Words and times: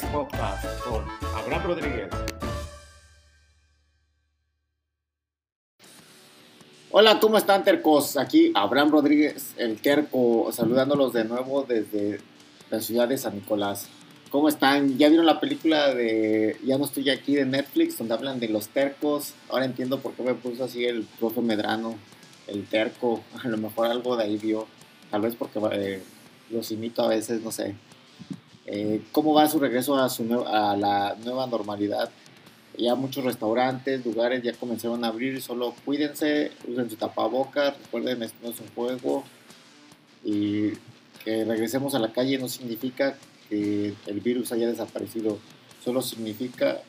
Con 0.00 1.04
Abraham 1.34 1.62
Rodríguez. 1.64 2.08
Hola, 6.90 7.18
¿cómo 7.18 7.36
están 7.36 7.64
tercos? 7.64 8.16
Aquí 8.16 8.52
Abraham 8.54 8.92
Rodríguez, 8.92 9.54
el 9.56 9.80
terco, 9.80 10.50
saludándolos 10.52 11.12
de 11.12 11.24
nuevo 11.24 11.64
desde 11.64 12.20
la 12.70 12.80
ciudad 12.80 13.08
de 13.08 13.18
San 13.18 13.34
Nicolás. 13.34 13.88
¿Cómo 14.30 14.48
están? 14.48 14.98
¿Ya 14.98 15.08
vieron 15.08 15.26
la 15.26 15.40
película 15.40 15.92
de 15.92 16.56
Ya 16.64 16.78
no 16.78 16.84
estoy 16.84 17.10
aquí 17.10 17.34
de 17.34 17.44
Netflix 17.44 17.98
donde 17.98 18.14
hablan 18.14 18.38
de 18.38 18.48
los 18.48 18.68
tercos? 18.68 19.34
Ahora 19.48 19.64
entiendo 19.64 19.98
por 19.98 20.12
qué 20.12 20.22
me 20.22 20.34
puso 20.34 20.64
así 20.64 20.84
el 20.84 21.02
profe 21.18 21.40
Medrano, 21.40 21.96
el 22.46 22.66
terco. 22.66 23.24
A 23.42 23.48
lo 23.48 23.56
mejor 23.56 23.86
algo 23.86 24.16
de 24.16 24.24
ahí 24.24 24.36
vio. 24.36 24.68
Tal 25.10 25.22
vez 25.22 25.34
porque 25.34 25.58
eh, 25.72 26.02
los 26.50 26.70
imito 26.70 27.02
a 27.02 27.08
veces, 27.08 27.42
no 27.42 27.50
sé. 27.50 27.74
Eh, 28.70 29.00
¿Cómo 29.12 29.32
va 29.32 29.48
su 29.48 29.58
regreso 29.58 29.96
a, 29.96 30.10
su 30.10 30.44
a 30.46 30.76
la 30.76 31.16
nueva 31.24 31.46
normalidad? 31.46 32.10
Ya 32.76 32.94
muchos 32.94 33.24
restaurantes, 33.24 34.04
lugares 34.04 34.42
ya 34.42 34.52
comenzaron 34.52 35.02
a 35.04 35.08
abrir, 35.08 35.40
solo 35.40 35.74
cuídense, 35.86 36.52
usen 36.66 36.90
su 36.90 36.96
tapabocas, 36.96 37.78
recuerden, 37.78 38.22
esto 38.22 38.36
no 38.42 38.50
es 38.50 38.60
un 38.60 38.68
juego. 38.74 39.24
Y 40.22 40.72
que 41.24 41.46
regresemos 41.46 41.94
a 41.94 41.98
la 41.98 42.12
calle 42.12 42.36
no 42.36 42.46
significa 42.46 43.16
que 43.48 43.94
el 44.06 44.20
virus 44.20 44.52
haya 44.52 44.68
desaparecido, 44.68 45.38
solo 45.82 46.02
significa 46.02 46.82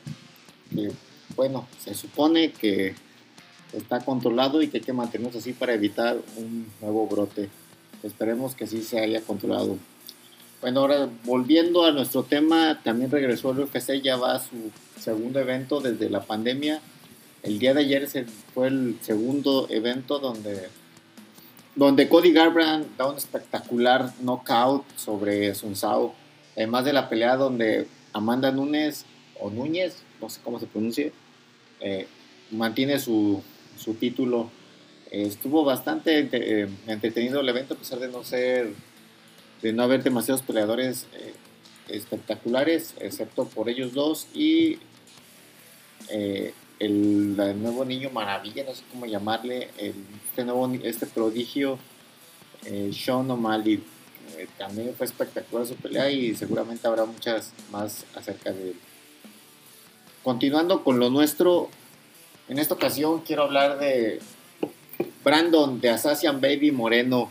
que, 0.74 0.92
bueno, 1.34 1.66
se 1.82 1.94
supone 1.94 2.52
que 2.52 2.94
está 3.72 4.00
controlado 4.00 4.60
y 4.60 4.68
que 4.68 4.76
hay 4.78 4.84
que 4.84 4.92
mantenernos 4.92 5.34
así 5.34 5.54
para 5.54 5.72
evitar 5.72 6.18
un 6.36 6.70
nuevo 6.82 7.06
brote. 7.06 7.48
Esperemos 8.02 8.54
que 8.54 8.66
sí 8.66 8.82
se 8.82 9.00
haya 9.00 9.22
controlado. 9.22 9.78
Bueno, 10.60 10.80
ahora 10.80 11.08
volviendo 11.24 11.84
a 11.84 11.92
nuestro 11.92 12.22
tema, 12.22 12.80
también 12.84 13.10
regresó 13.10 13.52
el 13.52 13.60
UFC, 13.60 14.02
ya 14.02 14.16
va 14.16 14.34
a 14.34 14.40
su 14.40 14.70
segundo 15.00 15.40
evento 15.40 15.80
desde 15.80 16.10
la 16.10 16.20
pandemia. 16.20 16.82
El 17.42 17.58
día 17.58 17.72
de 17.72 17.80
ayer 17.80 18.06
fue 18.52 18.68
el 18.68 18.98
segundo 19.00 19.66
evento 19.70 20.18
donde, 20.18 20.68
donde 21.74 22.10
Cody 22.10 22.32
Garbrandt 22.32 22.94
da 22.98 23.08
un 23.08 23.16
espectacular 23.16 24.12
knockout 24.20 24.84
sobre 24.96 25.54
Sun 25.54 25.76
Sao. 25.76 26.14
Además 26.54 26.84
de 26.84 26.92
la 26.92 27.08
pelea 27.08 27.36
donde 27.36 27.86
Amanda 28.12 28.52
Núñez, 28.52 29.06
o 29.40 29.48
Núñez, 29.48 30.02
no 30.20 30.28
sé 30.28 30.42
cómo 30.44 30.60
se 30.60 30.66
pronuncie, 30.66 31.14
eh, 31.80 32.06
mantiene 32.50 32.98
su, 32.98 33.42
su 33.78 33.94
título. 33.94 34.50
Eh, 35.10 35.22
estuvo 35.22 35.64
bastante 35.64 36.28
eh, 36.30 36.68
entretenido 36.86 37.40
el 37.40 37.48
evento 37.48 37.72
a 37.72 37.78
pesar 37.78 37.98
de 37.98 38.08
no 38.08 38.24
ser 38.24 38.74
de 39.62 39.72
no 39.72 39.82
haber 39.82 40.02
demasiados 40.02 40.42
peleadores 40.42 41.06
eh, 41.14 41.34
espectaculares, 41.88 42.94
excepto 43.00 43.46
por 43.46 43.68
ellos 43.68 43.92
dos 43.92 44.26
y 44.34 44.78
eh, 46.08 46.54
el, 46.78 47.36
nuevo 47.36 47.84
niño 47.84 48.10
maravilla, 48.10 48.64
no 48.64 48.74
sé 48.74 48.82
cómo 48.90 49.06
llamarle, 49.06 49.68
este 49.76 50.44
nuevo 50.44 50.70
este 50.82 51.06
prodigio, 51.06 51.78
eh, 52.64 52.90
Sean 52.92 53.30
O'Malley. 53.30 53.82
también 54.56 54.94
fue 54.96 55.06
espectacular 55.06 55.66
su 55.66 55.74
pelea 55.76 56.10
y 56.10 56.34
seguramente 56.34 56.86
habrá 56.86 57.04
muchas 57.04 57.52
más 57.70 58.06
acerca 58.14 58.52
de 58.52 58.70
él. 58.70 58.76
Continuando 60.22 60.84
con 60.84 60.98
lo 60.98 61.10
nuestro, 61.10 61.68
en 62.48 62.58
esta 62.58 62.74
ocasión 62.74 63.20
quiero 63.20 63.44
hablar 63.44 63.78
de 63.78 64.20
Brandon 65.22 65.80
de 65.80 65.90
Assassin 65.90 66.40
Baby 66.40 66.72
Moreno 66.72 67.30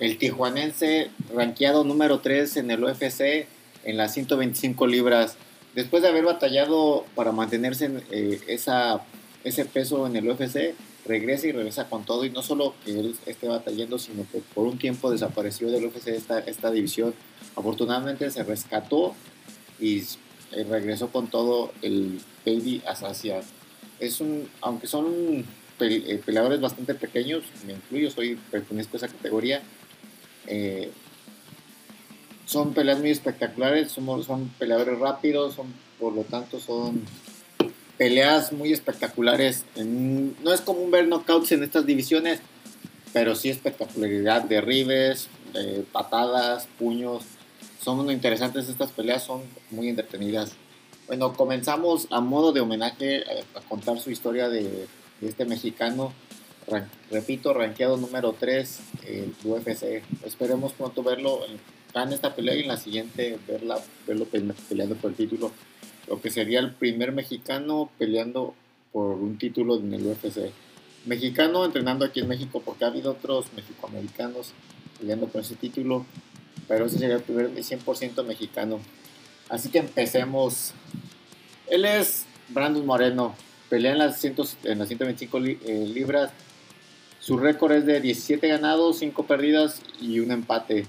el 0.00 0.16
tijuanense 0.16 1.10
rankeado 1.32 1.84
número 1.84 2.20
3 2.20 2.56
en 2.56 2.70
el 2.70 2.82
UFC 2.82 3.46
en 3.84 3.96
las 3.96 4.14
125 4.14 4.86
libras. 4.86 5.36
Después 5.74 6.02
de 6.02 6.08
haber 6.08 6.24
batallado 6.24 7.04
para 7.14 7.32
mantenerse 7.32 7.84
en 7.84 8.02
eh, 8.10 8.40
esa, 8.48 9.02
ese 9.44 9.66
peso 9.66 10.06
en 10.06 10.16
el 10.16 10.28
UFC, 10.28 10.74
regresa 11.06 11.46
y 11.46 11.52
regresa 11.52 11.88
con 11.88 12.04
todo. 12.04 12.24
Y 12.24 12.30
no 12.30 12.42
solo 12.42 12.74
que 12.84 12.98
él 12.98 13.14
esté 13.26 13.46
batallando, 13.46 13.98
sino 13.98 14.26
que 14.32 14.40
por 14.54 14.66
un 14.66 14.78
tiempo 14.78 15.10
desapareció 15.10 15.70
del 15.70 15.84
UFC 15.84 16.08
esta, 16.08 16.40
esta 16.40 16.70
división. 16.70 17.14
Afortunadamente 17.54 18.30
se 18.30 18.42
rescató 18.42 19.14
y 19.78 19.98
eh, 20.52 20.64
regresó 20.68 21.08
con 21.08 21.28
todo 21.28 21.72
el 21.82 22.20
Baby 22.46 22.82
Assassin. 22.86 23.42
Es 24.00 24.20
un, 24.22 24.48
aunque 24.62 24.86
son 24.86 25.44
eh, 25.78 26.20
peleadores 26.24 26.60
bastante 26.60 26.94
pequeños, 26.94 27.44
me 27.66 27.74
incluyo, 27.74 28.10
soy 28.10 28.38
pertenezco 28.50 28.96
a 28.96 28.98
esa 28.98 29.08
categoría, 29.08 29.62
eh, 30.46 30.90
son 32.46 32.74
peleas 32.74 32.98
muy 32.98 33.10
espectaculares, 33.10 33.92
son, 33.92 34.24
son 34.24 34.48
peleadores 34.58 34.98
rápidos, 34.98 35.54
son, 35.54 35.72
por 35.98 36.12
lo 36.12 36.24
tanto 36.24 36.58
son 36.58 37.04
peleas 37.96 38.52
muy 38.52 38.72
espectaculares. 38.72 39.64
no 39.76 40.52
es 40.52 40.60
común 40.60 40.90
ver 40.90 41.06
knockouts 41.06 41.52
en 41.52 41.62
estas 41.62 41.86
divisiones, 41.86 42.40
pero 43.12 43.34
sí 43.34 43.50
espectacularidad, 43.50 44.42
derribes, 44.42 45.28
de 45.52 45.84
patadas, 45.92 46.68
puños. 46.78 47.24
Son 47.82 48.10
interesantes 48.10 48.68
estas 48.68 48.90
peleas, 48.90 49.22
son 49.24 49.42
muy 49.70 49.88
entretenidas. 49.88 50.52
Bueno, 51.06 51.32
comenzamos 51.34 52.08
a 52.10 52.20
modo 52.20 52.52
de 52.52 52.60
homenaje 52.60 53.24
a, 53.54 53.60
contar 53.68 54.00
su 54.00 54.10
historia 54.10 54.48
de, 54.48 54.86
de 55.20 55.28
este 55.28 55.44
mexicano 55.44 56.12
repito, 57.10 57.52
rankeado 57.52 57.96
número 57.96 58.34
3 58.38 58.78
el 59.06 59.34
UFC. 59.44 60.02
Esperemos 60.24 60.72
pronto 60.72 61.02
verlo 61.02 61.40
en 61.44 62.12
esta 62.12 62.34
pelea 62.34 62.54
y 62.54 62.60
en 62.60 62.68
la 62.68 62.76
siguiente 62.76 63.38
verla, 63.46 63.78
verlo 64.06 64.26
peleando 64.26 64.94
por 64.96 65.10
el 65.10 65.16
título. 65.16 65.52
Lo 66.08 66.20
que 66.20 66.30
sería 66.30 66.60
el 66.60 66.72
primer 66.72 67.12
mexicano 67.12 67.90
peleando 67.98 68.54
por 68.92 69.16
un 69.16 69.38
título 69.38 69.76
en 69.76 69.94
el 69.94 70.06
UFC. 70.06 70.50
Mexicano 71.06 71.64
entrenando 71.64 72.04
aquí 72.04 72.20
en 72.20 72.28
México 72.28 72.62
porque 72.64 72.84
ha 72.84 72.88
habido 72.88 73.12
otros 73.12 73.46
mexicoamericanos 73.54 74.52
peleando 74.98 75.28
por 75.28 75.40
ese 75.40 75.54
título, 75.54 76.04
pero 76.68 76.86
ese 76.86 76.98
sería 76.98 77.16
el 77.16 77.22
primer 77.22 77.50
100% 77.50 78.24
mexicano. 78.24 78.80
Así 79.48 79.70
que 79.70 79.78
empecemos. 79.78 80.72
Él 81.68 81.84
es 81.84 82.26
Brandon 82.48 82.84
Moreno, 82.84 83.34
pelea 83.68 83.92
en 83.92 83.98
las, 83.98 84.24
en 84.24 84.78
las 84.78 84.88
125 84.88 85.38
eh, 85.38 85.90
libras 85.92 86.32
su 87.20 87.36
récord 87.36 87.72
es 87.72 87.86
de 87.86 88.00
17 88.00 88.48
ganados, 88.48 88.98
5 88.98 89.26
perdidas 89.26 89.82
y 90.00 90.20
un 90.20 90.30
empate. 90.32 90.86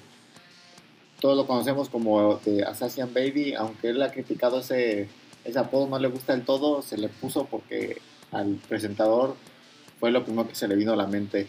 Todos 1.20 1.36
lo 1.38 1.46
conocemos 1.46 1.90
como 1.90 2.38
de 2.38 2.64
Assassin 2.64 3.14
Baby, 3.14 3.54
aunque 3.54 3.90
él 3.90 4.02
ha 4.02 4.12
criticado 4.12 4.62
ese, 4.62 5.10
ese 5.44 5.60
apodo, 5.60 5.88
no 5.88 6.00
le 6.00 6.08
gusta 6.08 6.34
del 6.34 6.46
todo, 6.46 6.82
se 6.82 6.98
le 6.98 7.10
puso 7.10 7.46
porque 7.46 7.98
al 8.32 8.56
presentador 8.68 9.36
fue 10.00 10.10
lo 10.10 10.24
primero 10.24 10.48
que 10.48 10.56
se 10.56 10.70
le 10.70 10.76
vino 10.76 10.94
a 10.94 10.96
la 10.96 11.06
mente. 11.06 11.48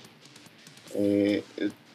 Eh, 0.94 1.44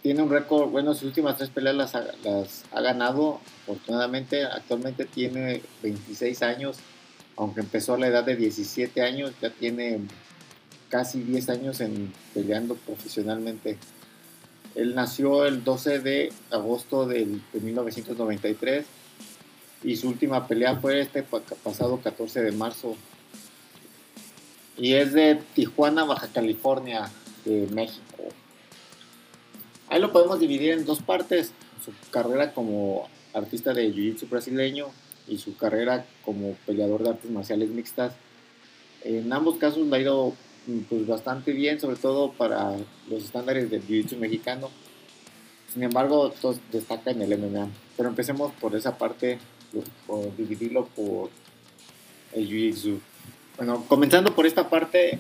tiene 0.02 0.24
un 0.24 0.30
récord, 0.30 0.70
bueno, 0.70 0.94
sus 0.94 1.04
últimas 1.04 1.38
tres 1.38 1.50
peleas 1.50 1.76
las 1.76 1.94
ha, 1.94 2.06
las 2.24 2.64
ha 2.72 2.82
ganado, 2.82 3.42
afortunadamente, 3.64 4.46
actualmente 4.46 5.04
tiene 5.04 5.62
26 5.84 6.42
años, 6.42 6.78
aunque 7.36 7.60
empezó 7.60 7.96
a 7.96 8.00
la 8.00 8.08
edad 8.08 8.24
de 8.24 8.38
17 8.38 9.02
años, 9.02 9.34
ya 9.42 9.50
tiene 9.50 10.00
casi 10.90 11.22
10 11.22 11.50
años 11.50 11.82
en 11.82 12.14
peleando 12.34 12.76
profesionalmente. 12.76 13.78
Él 14.76 14.96
nació 14.96 15.46
el 15.46 15.64
12 15.64 16.00
de 16.00 16.34
agosto 16.52 17.08
de 17.08 17.40
1993 17.54 18.86
y 19.84 19.96
su 19.96 20.10
última 20.10 20.48
pelea 20.48 20.76
fue 20.76 21.00
este 21.02 21.24
pasado 21.24 22.00
14 22.02 22.42
de 22.44 22.52
marzo. 22.52 22.96
Y 24.78 24.94
es 24.94 25.14
de 25.14 25.42
Tijuana, 25.56 26.04
Baja 26.04 26.28
California, 26.28 27.10
de 27.46 27.68
México. 27.74 28.24
Ahí 29.90 30.00
lo 30.00 30.12
podemos 30.12 30.40
dividir 30.40 30.72
en 30.74 30.86
dos 30.86 31.02
partes, 31.02 31.52
su 31.84 31.92
carrera 32.12 32.54
como 32.54 33.08
artista 33.34 33.74
de 33.74 33.92
Jiu-Jitsu 33.94 34.30
brasileño 34.30 34.88
y 35.28 35.38
su 35.38 35.56
carrera 35.56 36.06
como 36.24 36.54
peleador 36.66 37.04
de 37.04 37.10
artes 37.10 37.32
marciales 37.32 37.70
mixtas. 37.70 38.14
En 39.04 39.32
ambos 39.32 39.58
casos 39.58 39.88
le 39.88 39.96
ha 39.96 40.00
ido 40.00 40.34
pues 40.90 41.08
bastante 41.08 41.52
bien, 41.54 41.80
sobre 41.80 41.96
todo 41.98 42.32
para 42.34 42.76
los 43.10 43.24
estándares 43.24 43.70
del 43.70 43.86
jiu-jitsu 43.86 44.18
mexicano. 44.18 44.70
Sin 45.74 45.84
embargo, 45.84 46.34
todos 46.42 46.60
destaca 46.72 47.12
en 47.12 47.22
el 47.22 47.38
MMA. 47.38 47.70
Pero 47.96 48.10
empecemos 48.10 48.52
por 48.54 48.76
esa 48.76 48.98
parte, 48.98 49.40
por, 50.06 50.36
dividirlo 50.36 50.88
por 50.88 51.30
el 52.34 52.50
jiu-jitsu. 52.50 53.00
Bueno, 53.58 53.86
comenzando 53.88 54.36
por 54.36 54.46
esta 54.46 54.70
parte, 54.70 55.20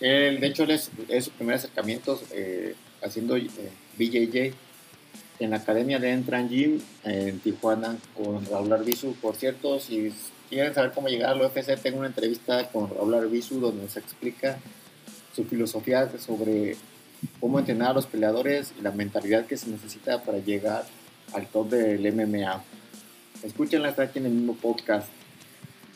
él, 0.00 0.40
de 0.40 0.46
hecho, 0.46 0.64
es, 0.64 0.90
es 1.08 1.26
su 1.26 1.30
primer 1.30 1.56
acercamiento 1.56 2.20
eh, 2.32 2.74
haciendo 3.02 3.36
eh, 3.36 3.48
BJJ 3.98 4.52
en 5.38 5.50
la 5.50 5.56
academia 5.56 5.98
de 5.98 6.12
Entran 6.12 6.48
Gym 6.48 6.80
en 7.04 7.38
Tijuana 7.40 7.96
con 8.16 8.44
Raúl 8.46 8.72
Arbizu. 8.72 9.14
Por 9.14 9.36
cierto, 9.36 9.80
si 9.80 10.12
quieren 10.52 10.74
saber 10.74 10.92
cómo 10.92 11.08
llegar 11.08 11.30
al 11.30 11.40
UFC, 11.40 11.80
tengo 11.80 11.98
una 11.98 12.08
entrevista 12.08 12.68
con 12.68 12.90
Raúl 12.90 13.14
Arbizu 13.14 13.58
donde 13.58 13.82
nos 13.82 13.96
explica 13.96 14.58
su 15.34 15.44
filosofía 15.44 16.10
sobre 16.18 16.76
cómo 17.40 17.58
entrenar 17.58 17.92
a 17.92 17.94
los 17.94 18.06
peleadores 18.06 18.74
y 18.78 18.82
la 18.82 18.90
mentalidad 18.90 19.46
que 19.46 19.56
se 19.56 19.70
necesita 19.70 20.22
para 20.22 20.38
llegar 20.38 20.84
al 21.32 21.46
top 21.46 21.70
del 21.70 22.12
MMA. 22.12 22.62
Escúchenla, 23.42 23.88
está 23.88 24.02
aquí 24.02 24.18
en 24.18 24.26
el 24.26 24.32
mismo 24.32 24.54
podcast. 24.54 25.08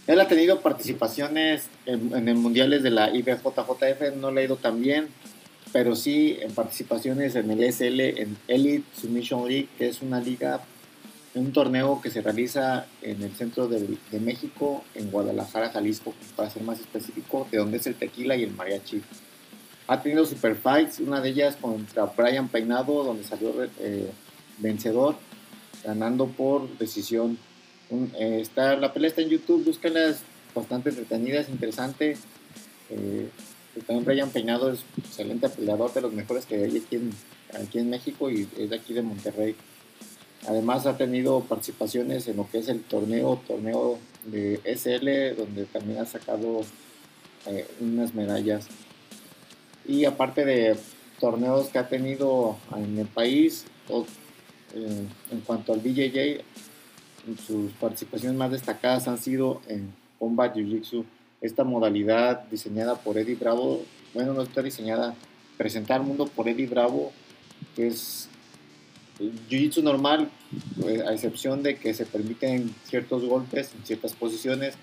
Él 0.07 0.21
ha 0.21 0.29
tenido 0.29 0.61
participaciones 0.63 1.69
en, 1.85 2.15
en 2.15 2.29
el 2.29 2.37
mundiales 2.37 2.83
de 2.83 2.91
la 2.91 3.15
IBJJF, 3.15 4.17
no 4.17 4.31
le 4.31 4.41
ha 4.41 4.45
ido 4.45 4.57
tan 4.57 4.81
bien, 4.81 5.09
pero 5.73 5.95
sí 5.95 6.39
en 6.41 6.53
participaciones 6.53 7.35
en 7.35 7.51
el 7.51 7.73
SL, 7.73 8.01
en 8.01 8.39
Elite 8.49 8.87
Submission 8.99 9.47
League, 9.47 9.69
que 9.77 9.89
es 9.89 10.01
una 10.01 10.19
liga, 10.21 10.63
un 11.37 11.53
torneo 11.53 12.01
que 12.01 12.11
se 12.11 12.23
realiza 12.23 12.87
en 13.03 13.23
el 13.23 13.31
centro 13.35 13.69
de, 13.69 13.99
México, 14.21 14.83
en 14.95 15.11
Guadalajara, 15.11 15.69
Jalisco, 15.69 16.15
para 16.35 16.49
ser 16.49 16.63
más 16.63 16.81
específico, 16.81 17.47
de 17.51 17.59
donde 17.59 17.77
es 17.77 17.87
el 17.87 17.95
tequila 17.95 18.37
y 18.37 18.43
el 18.43 18.53
mariachi. 18.53 19.03
Ha 19.87 20.01
tenido 20.03 20.25
super 20.25 20.57
fights, 20.57 20.99
una 20.99 21.21
de 21.21 21.29
ellas 21.29 21.57
contra 21.61 22.07
Brian 22.07 22.49
Peinado, 22.49 23.05
donde 23.05 23.23
salió 23.23 23.53
eh, 23.81 24.11
vencedor, 24.59 25.17
ganando 25.85 26.27
por 26.27 26.79
decisión 26.79 27.39
un, 27.91 28.11
eh, 28.19 28.41
está, 28.41 28.75
la 28.77 28.95
pelea 28.95 29.11
está 29.11 29.21
en 29.21 29.29
YouTube, 29.29 29.63
búsquenlas, 29.63 30.23
bastante 30.55 30.89
entretenida, 30.89 31.41
es 31.41 31.51
interesante. 31.51 32.17
Eh, 32.89 33.29
también 33.87 34.07
Brian 34.07 34.31
Peinado 34.31 34.73
es 34.73 34.81
excelente 34.97 35.51
peleador, 35.51 35.93
de 35.93 36.01
los 36.01 36.15
mejores 36.15 36.47
que 36.47 36.55
hay 36.55 36.83
aquí 37.53 37.79
en 37.79 37.91
México 37.91 38.31
y 38.31 38.49
es 38.57 38.71
de 38.71 38.77
aquí 38.77 38.95
de 38.95 39.03
Monterrey. 39.03 39.55
Además 40.47 40.87
ha 40.87 40.97
tenido 40.97 41.41
participaciones 41.41 42.29
en 42.29 42.37
lo 42.37 42.49
que 42.49 42.59
es 42.59 42.69
el 42.69 42.83
torneo, 42.83 43.41
torneo 43.47 43.99
de 44.25 44.61
SL, 44.65 45.37
donde 45.37 45.65
también 45.65 45.99
ha 45.99 46.07
sacado 46.07 46.63
eh, 47.47 47.67
unas 47.81 48.15
medallas. 48.15 48.69
Y 49.87 50.05
aparte 50.05 50.45
de 50.45 50.77
torneos 51.19 51.69
que 51.69 51.79
ha 51.79 51.89
tenido 51.89 52.57
en 52.77 52.99
el 52.99 53.07
país, 53.07 53.65
o, 53.89 54.07
eh, 54.75 55.05
en 55.33 55.41
cuanto 55.41 55.73
al 55.73 55.81
BJJ, 55.81 56.43
sus 57.45 57.73
participaciones 57.73 58.39
más 58.39 58.53
destacadas 58.53 59.09
han 59.09 59.19
sido 59.19 59.61
en 59.67 59.93
Combat 60.19 60.55
Jiu-Jitsu, 60.55 61.05
esta 61.41 61.65
modalidad 61.65 62.45
diseñada 62.45 62.97
por 62.97 63.19
Eddie 63.19 63.35
Bravo, 63.35 63.83
bueno, 64.15 64.33
no 64.33 64.43
está 64.43 64.63
diseñada, 64.63 65.15
presentar 65.57 66.01
al 66.01 66.07
mundo 66.07 66.27
por 66.27 66.49
Eddie 66.49 66.67
Bravo, 66.67 67.13
que 67.75 67.89
es 67.89 68.29
Jiu-Jitsu 69.19 69.83
normal, 69.83 70.29
pues, 70.81 71.01
a 71.03 71.13
excepción 71.13 71.63
de 71.63 71.77
que 71.77 71.95
se 71.95 72.07
permiten 72.07 72.75
ciertos 72.85 73.25
golpes 73.25 73.73
en 73.75 73.87
ciertas 73.87 74.13
posiciones, 74.13 74.75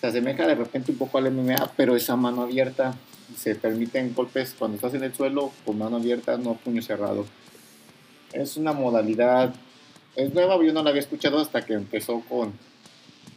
se 0.00 0.06
asemeja 0.06 0.46
de 0.46 0.54
repente 0.54 0.92
un 0.92 0.98
poco 0.98 1.18
al 1.18 1.30
MMA, 1.30 1.72
pero 1.76 1.96
esa 1.96 2.16
mano 2.16 2.42
abierta, 2.42 2.94
se 3.36 3.54
permiten 3.54 4.14
golpes 4.14 4.54
cuando 4.58 4.76
estás 4.76 4.94
en 4.94 5.04
el 5.04 5.14
suelo 5.14 5.52
con 5.64 5.78
mano 5.78 5.96
abierta, 5.96 6.36
no 6.36 6.54
puño 6.54 6.82
cerrado. 6.82 7.24
Es 8.32 8.56
una 8.56 8.72
modalidad 8.72 9.54
nueva, 10.32 10.62
yo 10.62 10.72
no 10.72 10.82
la 10.82 10.90
había 10.90 11.00
escuchado 11.00 11.38
hasta 11.38 11.64
que 11.64 11.74
empezó 11.74 12.20
con, 12.28 12.52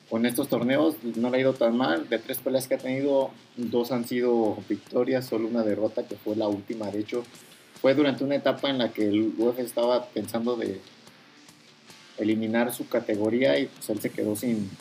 con 0.09 0.25
estos 0.25 0.47
torneos, 0.47 0.95
no 1.15 1.29
le 1.29 1.37
ha 1.37 1.41
ido 1.41 1.53
tan 1.53 1.77
mal, 1.77 2.09
de 2.09 2.19
tres 2.19 2.39
peleas 2.39 2.67
que 2.67 2.75
ha 2.75 2.79
tenido, 2.79 3.31
dos 3.55 3.91
han 3.91 4.05
sido 4.05 4.57
victorias, 4.67 5.25
solo 5.25 5.47
una 5.47 5.63
derrota 5.63 6.07
que 6.07 6.15
fue 6.15 6.35
la 6.35 6.47
última, 6.47 6.91
de 6.91 6.99
hecho, 6.99 7.23
fue 7.85 7.93
durante 7.93 8.23
una 8.23 8.33
etapa 8.33 8.71
en 8.71 8.79
la 8.79 8.91
que 8.91 9.07
el 9.07 9.35
UFC 9.37 9.59
estaba 9.59 10.05
pensando 10.05 10.55
de 10.55 10.81
eliminar 12.17 12.73
su 12.73 12.89
categoría 12.89 13.59
y 13.59 13.67
pues 13.67 13.87
él 13.91 14.01
se 14.01 14.09
quedó 14.09 14.35
sin, 14.35 14.71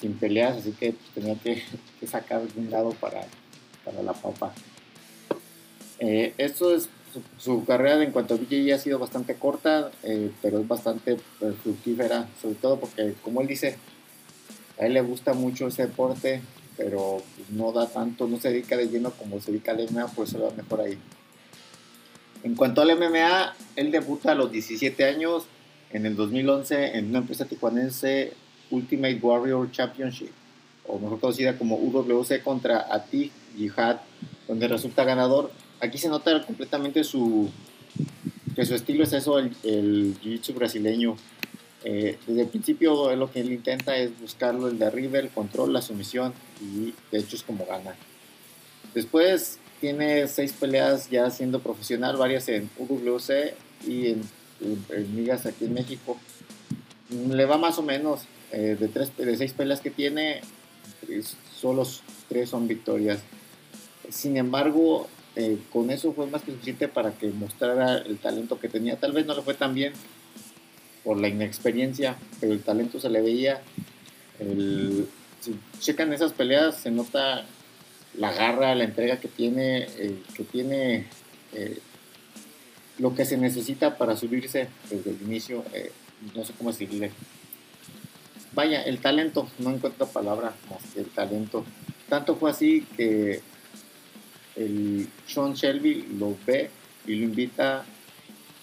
sin 0.00 0.14
peleas, 0.14 0.56
así 0.56 0.72
que 0.72 0.94
tenía 1.14 1.34
que, 1.34 1.62
sacar 2.06 2.40
un 2.56 2.70
lado 2.70 2.92
para, 2.92 3.26
para 3.84 4.02
la 4.02 4.14
papa. 4.14 4.54
Eh, 5.98 6.32
esto 6.38 6.74
es 6.74 6.88
su, 7.36 7.62
carrera 7.66 8.02
en 8.02 8.10
cuanto 8.10 8.32
a 8.32 8.36
BJJ 8.38 8.72
ha 8.72 8.78
sido 8.78 8.98
bastante 8.98 9.34
corta, 9.34 9.90
eh, 10.02 10.30
pero 10.40 10.60
es 10.60 10.66
bastante 10.66 11.18
fructífera, 11.62 12.26
sobre 12.40 12.54
todo 12.54 12.80
porque, 12.80 13.12
como 13.22 13.42
él 13.42 13.48
dice, 13.48 13.76
a 14.80 14.86
él 14.86 14.94
le 14.94 15.02
gusta 15.02 15.34
mucho 15.34 15.66
ese 15.66 15.88
deporte, 15.88 16.40
pero 16.78 17.22
pues, 17.36 17.50
no 17.50 17.70
da 17.72 17.86
tanto, 17.86 18.26
no 18.26 18.40
se 18.40 18.48
dedica 18.48 18.78
de 18.78 18.86
lleno 18.86 19.10
como 19.10 19.42
se 19.42 19.50
dedica 19.50 19.72
al 19.72 19.86
MMA, 19.90 20.06
pues 20.06 20.30
se 20.30 20.38
va 20.38 20.50
mejor 20.52 20.80
ahí. 20.80 20.98
En 22.44 22.54
cuanto 22.54 22.82
al 22.82 22.96
MMA, 22.96 23.56
él 23.74 23.90
debuta 23.90 24.32
a 24.32 24.34
los 24.36 24.52
17 24.52 25.04
años 25.04 25.44
en 25.90 26.06
el 26.06 26.14
2011 26.14 26.98
en 26.98 27.08
una 27.08 27.18
empresa 27.18 27.46
tijuanense 27.46 28.34
Ultimate 28.70 29.18
Warrior 29.20 29.70
Championship, 29.72 30.30
o 30.86 30.98
mejor 30.98 31.18
conocida 31.18 31.58
como 31.58 31.76
UWC 31.76 32.42
contra 32.44 32.86
Atik 32.94 33.32
Jihad, 33.56 33.96
donde 34.46 34.68
resulta 34.68 35.04
ganador 35.04 35.50
aquí 35.80 35.98
se 35.98 36.08
nota 36.08 36.44
completamente 36.44 37.04
su, 37.04 37.50
que 38.54 38.64
su 38.64 38.74
estilo 38.74 39.04
es 39.04 39.12
eso, 39.12 39.38
el, 39.38 39.54
el 39.62 40.16
jiu-jitsu 40.20 40.54
brasileño. 40.54 41.16
Eh, 41.86 42.18
desde 42.26 42.42
el 42.42 42.48
principio 42.48 43.14
lo 43.14 43.30
que 43.30 43.40
él 43.40 43.52
intenta 43.52 43.96
es 43.96 44.18
buscarlo 44.18 44.68
el 44.68 44.78
derribe, 44.78 45.18
el 45.18 45.28
control, 45.28 45.72
la 45.72 45.82
sumisión 45.82 46.32
y 46.60 46.94
de 47.10 47.18
hecho 47.18 47.36
es 47.36 47.42
como 47.42 47.66
gana. 47.66 47.94
Después 48.94 49.58
tiene 49.84 50.26
seis 50.28 50.54
peleas 50.58 51.10
ya 51.10 51.30
siendo 51.30 51.60
profesional, 51.60 52.16
varias 52.16 52.48
en 52.48 52.70
UWC 52.78 53.52
y 53.86 54.06
en, 54.12 54.22
en, 54.88 55.14
ligas 55.14 55.44
aquí 55.44 55.66
en 55.66 55.74
México. 55.74 56.16
Le 57.10 57.44
va 57.44 57.58
más 57.58 57.76
o 57.76 57.82
menos, 57.82 58.22
eh, 58.50 58.78
de, 58.80 58.88
tres, 58.88 59.14
de 59.14 59.36
seis 59.36 59.52
peleas 59.52 59.82
que 59.82 59.90
tiene, 59.90 60.40
solo 61.54 61.86
tres 62.30 62.48
son 62.48 62.66
victorias. 62.66 63.20
Sin 64.08 64.38
embargo, 64.38 65.06
eh, 65.36 65.58
con 65.70 65.90
eso 65.90 66.14
fue 66.14 66.28
más 66.28 66.40
que 66.40 66.52
suficiente 66.52 66.88
para 66.88 67.12
que 67.12 67.28
mostrara 67.28 67.98
el 67.98 68.16
talento 68.16 68.58
que 68.58 68.70
tenía. 68.70 68.96
Tal 68.96 69.12
vez 69.12 69.26
no 69.26 69.34
le 69.34 69.42
fue 69.42 69.52
tan 69.52 69.74
bien 69.74 69.92
por 71.04 71.20
la 71.20 71.28
inexperiencia, 71.28 72.16
pero 72.40 72.54
el 72.54 72.62
talento 72.62 72.98
se 72.98 73.10
le 73.10 73.20
veía. 73.20 73.60
Si 74.38 75.54
checan 75.78 76.10
esas 76.14 76.32
peleas, 76.32 76.74
se 76.76 76.90
nota 76.90 77.44
la 78.16 78.32
garra, 78.32 78.74
la 78.74 78.84
entrega 78.84 79.18
que 79.18 79.28
tiene, 79.28 79.86
eh, 79.98 80.22
que 80.34 80.44
tiene 80.44 81.06
eh, 81.52 81.78
lo 82.98 83.14
que 83.14 83.24
se 83.24 83.36
necesita 83.36 83.98
para 83.98 84.16
subirse 84.16 84.68
desde 84.90 85.10
el 85.10 85.22
inicio. 85.22 85.64
no 86.34 86.44
sé 86.44 86.52
cómo 86.56 86.70
decirle. 86.70 87.10
Vaya, 88.54 88.82
el 88.82 89.00
talento, 89.00 89.48
no 89.58 89.70
encuentro 89.70 90.06
palabra 90.06 90.54
más 90.70 90.80
que 90.92 91.00
el 91.00 91.06
talento. 91.06 91.64
Tanto 92.08 92.36
fue 92.36 92.50
así 92.50 92.86
que 92.96 93.40
el 94.54 95.08
Sean 95.26 95.54
Shelby 95.54 96.16
lo 96.18 96.36
ve 96.46 96.70
y 97.06 97.16
lo 97.16 97.24
invita 97.24 97.84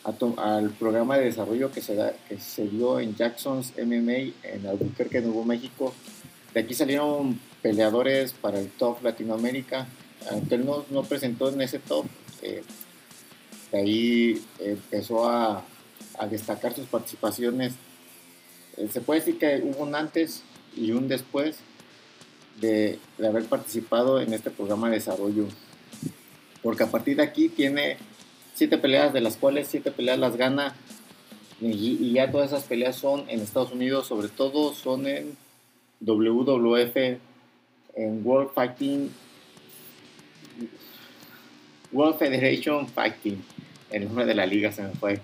al 0.03 0.69
programa 0.71 1.17
de 1.17 1.25
desarrollo 1.25 1.71
que 1.71 1.81
se, 1.81 1.95
da, 1.95 2.13
que 2.27 2.39
se 2.39 2.67
dio 2.67 2.99
en 2.99 3.15
Jackson's 3.15 3.73
MMA 3.77 4.33
en 4.43 4.65
Albuquerque, 4.67 5.21
Nuevo 5.21 5.43
México. 5.43 5.93
De 6.53 6.61
aquí 6.61 6.73
salieron 6.73 7.39
peleadores 7.61 8.33
para 8.33 8.59
el 8.59 8.69
top 8.69 9.03
Latinoamérica, 9.03 9.87
aunque 10.29 10.55
él 10.55 10.65
no, 10.65 10.85
no 10.89 11.03
presentó 11.03 11.49
en 11.49 11.61
ese 11.61 11.79
top. 11.79 12.05
Eh, 12.41 12.63
de 13.71 13.77
ahí 13.77 14.41
empezó 14.59 15.29
a, 15.29 15.63
a, 16.17 16.27
destacar 16.27 16.73
sus 16.73 16.87
participaciones. 16.87 17.73
Eh, 18.77 18.89
se 18.91 19.01
puede 19.01 19.19
decir 19.21 19.37
que 19.37 19.61
hubo 19.63 19.83
un 19.83 19.95
antes 19.95 20.43
y 20.75 20.91
un 20.91 21.07
después 21.07 21.57
de, 22.59 22.99
de 23.17 23.27
haber 23.27 23.45
participado 23.45 24.19
en 24.19 24.33
este 24.33 24.49
programa 24.49 24.89
de 24.89 24.95
desarrollo 24.95 25.47
porque 26.61 26.83
a 26.83 26.91
partir 26.91 27.17
de 27.17 27.23
aquí 27.23 27.49
tiene 27.49 27.97
siete 28.53 28.77
peleas, 28.77 29.13
de 29.13 29.21
las 29.21 29.37
cuales 29.37 29.67
siete 29.67 29.91
peleas 29.91 30.19
las 30.19 30.37
gana. 30.37 30.75
Y, 31.59 32.13
ya 32.13 32.31
todas 32.31 32.51
esas 32.51 32.63
peleas 32.63 32.95
son 32.95 33.25
en 33.29 33.39
Estados 33.39 33.71
Unidos, 33.71 34.07
sobre 34.07 34.29
todo 34.29 34.73
son 34.73 35.05
en 35.07 35.37
WWF, 35.99 37.19
en 37.95 38.25
World 38.25 38.51
Fighting, 38.53 39.11
World 41.91 42.17
Federation 42.17 42.87
Fighting, 42.87 43.43
el 43.91 44.05
nombre 44.05 44.25
de 44.25 44.35
la 44.35 44.45
liga 44.45 44.71
se 44.71 44.83
me 44.83 44.91
fue. 44.91 45.19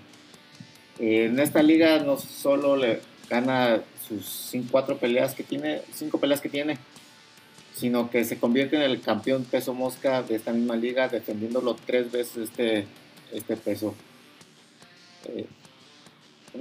En 0.98 1.38
esta 1.38 1.62
liga 1.62 2.00
no 2.00 2.18
solo 2.18 2.76
le 2.76 3.00
gana 3.30 3.82
sus 4.06 4.52
cuatro 4.70 4.98
peleas 4.98 5.34
que 5.34 5.44
tiene, 5.44 5.82
cinco 5.94 6.18
peleas 6.18 6.40
que 6.40 6.48
tiene, 6.48 6.78
sino 7.74 8.10
que 8.10 8.24
se 8.24 8.38
convierte 8.38 8.76
en 8.76 8.82
el 8.82 9.00
campeón 9.00 9.44
peso 9.44 9.72
mosca 9.72 10.22
de 10.22 10.34
esta 10.34 10.52
misma 10.52 10.76
liga, 10.76 11.08
defendiéndolo 11.08 11.76
tres 11.86 12.10
veces 12.10 12.48
este, 12.48 12.86
este 13.32 13.56
peso. 13.56 13.94
Eh, 15.26 15.46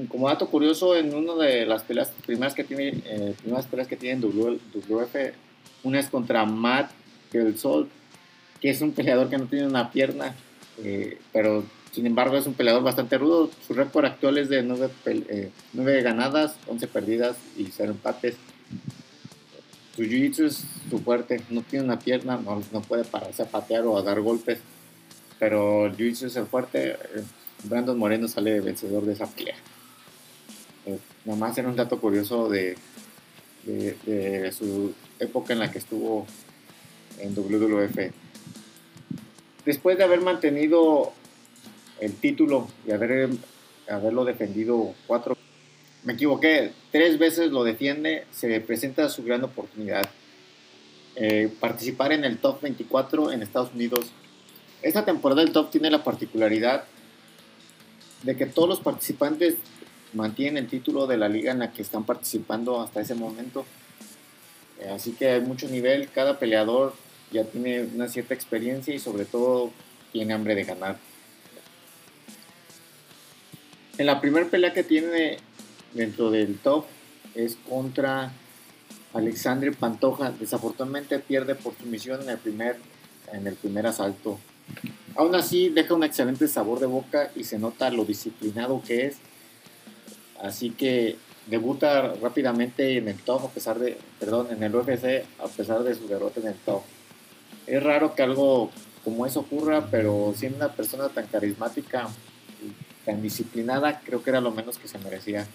como 0.10 0.28
dato 0.28 0.48
curioso, 0.50 0.96
en 0.96 1.14
una 1.16 1.34
de 1.44 1.66
las 1.66 1.84
peleas 1.84 2.12
primeras 2.26 2.54
que 2.54 2.64
tiene, 2.64 3.02
eh, 3.06 3.34
primeras 3.42 3.66
peleas 3.66 3.88
que 3.88 3.96
tiene 3.96 4.16
en 4.16 4.22
WF, 4.22 5.16
una 5.84 6.00
es 6.00 6.10
contra 6.10 6.46
Matt 6.46 6.92
del 7.32 7.58
Sol, 7.58 7.90
que 8.62 8.70
es 8.70 8.82
un 8.82 8.92
peleador 8.92 9.30
que 9.30 9.38
no 9.38 9.46
tiene 9.46 9.68
una 9.68 9.92
pierna, 9.92 10.36
eh, 10.84 11.20
pero 11.32 11.64
sin 11.92 12.06
embargo 12.06 12.38
es 12.38 12.48
un 12.48 12.54
peleador 12.54 12.84
bastante 12.84 13.18
rudo. 13.18 13.50
Su 13.66 13.74
récord 13.74 14.06
actual 14.06 14.38
es 14.38 14.50
de 14.50 14.64
9, 14.64 15.52
9 15.74 16.02
ganadas, 16.02 16.56
11 16.68 16.88
perdidas 16.88 17.38
y 17.58 17.66
0 17.66 17.92
empates 17.92 18.36
su 19.98 20.04
jiu-jitsu 20.04 20.46
es 20.46 20.64
su 20.92 21.00
fuerte, 21.00 21.42
no 21.50 21.64
tiene 21.64 21.86
una 21.86 21.98
pierna, 21.98 22.38
no, 22.38 22.62
no, 22.72 22.82
puede 22.82 23.04
pararse 23.04 23.42
a 23.42 23.48
patear 23.48 23.84
o 23.88 23.98
a 23.98 24.04
dar 24.04 24.22
golpes, 24.22 24.60
pero 25.40 25.88
el 25.88 25.98
jiu-jitsu 25.98 26.28
es 26.28 26.36
el 26.36 26.46
fuerte. 26.46 26.92
Eh, 26.92 27.24
Brandon 27.64 27.98
Moreno 27.98 28.28
sale 28.28 28.62
vencedor 28.62 29.06
de 29.06 29.14
esa 29.14 29.26
pelea. 29.26 29.56
Eh, 30.86 31.00
nada 31.26 31.40
más 31.40 31.58
era 31.58 31.68
un 31.68 31.76
dato 31.76 32.00
curioso 32.00 32.48
de, 32.48 32.78
de, 33.68 34.52
su 34.52 34.94
época 35.20 35.54
en 35.54 35.60
la 35.60 35.72
que 35.72 35.80
estuvo 35.80 36.26
en 37.20 37.36
WWF. 37.36 38.12
Después 39.66 39.98
de 39.98 40.04
haber 40.04 40.22
mantenido 40.22 41.12
el 42.00 42.14
título 42.14 42.68
y 42.88 42.92
haber, 42.92 43.30
haberlo 43.90 44.24
defendido 44.24 44.94
cuatro, 45.06 45.38
me 46.04 46.14
equivoqué, 46.14 46.72
tres 46.92 47.20
veces 47.20 47.52
lo 47.52 47.64
defiende, 47.64 48.26
se 48.32 48.62
presenta 48.62 49.10
su 49.10 49.24
gran 49.24 49.44
oportunidad. 49.44 50.10
Eh, 51.16 51.52
participar 51.60 52.12
en 52.12 52.24
el 52.24 52.38
Top 52.38 52.62
24 52.62 53.32
en 53.32 53.42
Estados 53.42 53.74
Unidos. 53.74 54.12
Esta 54.84 55.04
temporada 55.04 55.42
del 55.42 55.52
Top 55.52 55.72
tiene 55.72 55.90
la 55.90 56.04
particularidad 56.04 56.86
de 58.24 58.38
que 58.38 58.46
todos 58.46 58.70
los 58.70 58.80
participantes 58.80 59.56
mantienen 60.14 60.64
el 60.64 60.70
título 60.70 61.08
de 61.08 61.18
la 61.18 61.30
liga 61.30 61.52
en 61.52 61.60
la 61.60 61.72
que 61.72 61.82
están 61.82 62.04
participando 62.04 62.82
hasta 62.82 63.02
ese 63.02 63.16
momento. 63.16 63.66
Eh, 64.80 64.90
así 64.90 65.14
que 65.14 65.32
hay 65.32 65.42
mucho 65.42 65.68
nivel, 65.68 66.10
cada 66.10 66.40
peleador 66.40 66.94
ya 67.32 67.44
tiene 67.44 67.84
una 67.84 68.08
cierta 68.08 68.34
experiencia 68.34 68.94
y 68.94 69.00
sobre 69.00 69.26
todo 69.26 69.72
tiene 70.12 70.34
hambre 70.34 70.56
de 70.56 70.64
ganar. 70.64 70.98
En 73.98 74.06
la 74.06 74.22
primera 74.22 74.46
pelea 74.46 74.74
que 74.74 74.84
tiene 74.84 75.38
dentro 75.94 76.30
del 76.30 76.58
top 76.60 76.86
es 77.34 77.58
contra 77.68 78.32
Alexandre 79.14 79.72
Pantoja. 79.72 80.32
Desafortunadamente 80.32 81.20
pierde 81.20 81.56
por 81.56 81.76
sumisión 81.76 82.22
en 82.22 82.30
el 82.30 82.38
primer, 82.38 82.78
en 83.34 83.48
el 83.48 83.56
primer 83.56 83.88
asalto. 83.88 84.40
Aún 85.16 85.34
así 85.34 85.70
deja 85.70 85.96
un 85.96 86.04
excelente 86.04 86.48
sabor 86.48 86.80
de 86.80 86.86
boca 86.86 87.32
y 87.36 87.44
se 87.44 87.58
nota 87.58 87.90
lo 87.90 88.06
disciplinado 88.06 88.82
que 88.86 89.08
es. 89.08 89.18
Así 90.42 90.72
que 90.72 91.18
debuta 91.48 92.14
rápidamente 92.22 92.98
en 92.98 93.08
el 93.08 93.18
top 93.18 93.46
a 93.46 93.50
pesar 93.50 93.80
de, 93.80 93.98
perdón, 94.20 94.48
en 94.52 94.62
el 94.64 94.76
UFC 94.76 95.24
a 95.40 95.48
pesar 95.48 95.84
de 95.84 95.96
su 95.96 96.08
derrota 96.08 96.40
en 96.40 96.48
el 96.48 96.56
top. 96.56 96.82
Es 97.66 97.82
raro 97.82 98.16
que 98.16 98.24
algo 98.24 98.72
como 99.04 99.26
eso 99.26 99.42
ocurra, 99.42 99.88
pero 99.90 100.34
siendo 100.36 100.58
una 100.58 100.74
persona 100.74 101.10
tan 101.10 101.28
carismática 101.28 102.10
y 102.62 103.06
tan 103.06 103.22
disciplinada, 103.22 104.02
creo 104.02 104.22
que 104.22 104.30
era 104.30 104.42
lo 104.42 104.52
menos 104.52 104.78
que 104.78 104.88
se 104.88 105.00
merecía. 105.00 105.48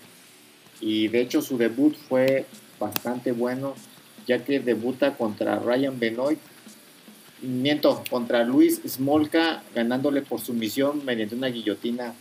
Y 0.81 1.09
de 1.09 1.21
hecho 1.21 1.43
su 1.43 1.59
debut 1.59 1.95
fue 1.95 2.47
bastante 2.81 3.33
bueno, 3.33 3.75
ya 4.27 4.45
que 4.45 4.61
debuta 4.61 5.17
contra 5.17 5.59
Ryan 5.59 5.99
Benoit, 5.99 6.39
miento, 7.43 8.03
contra 8.09 8.45
Luis 8.45 8.81
Smolka, 8.87 9.63
ganándole 9.75 10.23
por 10.23 10.41
sumisión 10.41 11.05
mediante 11.05 11.35
una 11.35 11.49
guillotina, 11.49 12.15